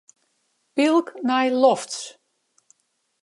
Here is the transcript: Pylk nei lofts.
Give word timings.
Pylk 0.75 1.07
nei 1.27 1.47
lofts. 1.61 1.99